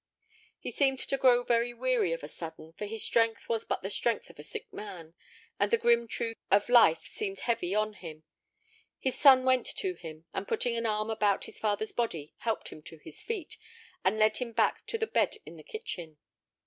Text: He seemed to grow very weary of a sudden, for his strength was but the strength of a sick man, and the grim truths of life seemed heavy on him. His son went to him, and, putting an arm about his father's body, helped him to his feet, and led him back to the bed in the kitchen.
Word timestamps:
He 0.57 0.71
seemed 0.71 0.97
to 0.97 1.15
grow 1.15 1.43
very 1.43 1.75
weary 1.75 2.11
of 2.11 2.23
a 2.23 2.27
sudden, 2.27 2.73
for 2.73 2.85
his 2.87 3.03
strength 3.03 3.47
was 3.47 3.65
but 3.65 3.83
the 3.83 3.89
strength 3.91 4.31
of 4.31 4.39
a 4.39 4.43
sick 4.43 4.73
man, 4.73 5.13
and 5.59 5.69
the 5.69 5.77
grim 5.77 6.07
truths 6.07 6.39
of 6.49 6.69
life 6.69 7.05
seemed 7.05 7.41
heavy 7.41 7.75
on 7.75 7.93
him. 7.93 8.23
His 8.97 9.13
son 9.15 9.45
went 9.45 9.67
to 9.77 9.93
him, 9.93 10.25
and, 10.33 10.47
putting 10.47 10.75
an 10.75 10.87
arm 10.87 11.11
about 11.11 11.43
his 11.45 11.59
father's 11.59 11.91
body, 11.91 12.33
helped 12.39 12.69
him 12.69 12.81
to 12.81 12.97
his 12.97 13.21
feet, 13.21 13.59
and 14.03 14.17
led 14.17 14.37
him 14.37 14.53
back 14.53 14.87
to 14.87 14.97
the 14.97 15.05
bed 15.05 15.35
in 15.45 15.55
the 15.57 15.61
kitchen. 15.63 16.17